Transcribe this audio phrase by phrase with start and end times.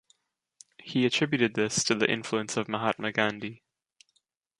[0.79, 3.61] He attributed this to the influence of Mahatma Gandhi.